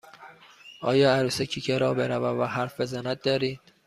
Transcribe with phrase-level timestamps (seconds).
[0.81, 3.61] آیا عروسکی که راه برود و حرف بزند دارید؟